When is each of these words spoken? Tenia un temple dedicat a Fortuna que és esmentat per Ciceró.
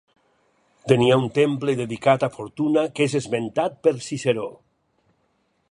Tenia 0.91 1.17
un 1.23 1.27
temple 1.35 1.75
dedicat 1.81 2.25
a 2.27 2.31
Fortuna 2.39 2.85
que 2.97 3.09
és 3.09 3.17
esmentat 3.21 3.77
per 3.89 3.95
Ciceró. 4.07 4.49